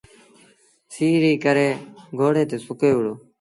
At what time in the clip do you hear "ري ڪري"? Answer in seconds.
1.21-1.69